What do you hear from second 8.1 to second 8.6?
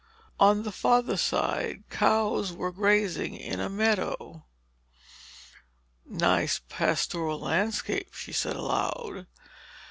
she said